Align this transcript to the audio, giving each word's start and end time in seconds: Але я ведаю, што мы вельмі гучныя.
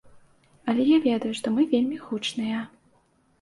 Але 0.71 0.83
я 0.87 0.97
ведаю, 1.03 1.33
што 1.41 1.47
мы 1.59 1.67
вельмі 1.75 2.01
гучныя. 2.07 2.65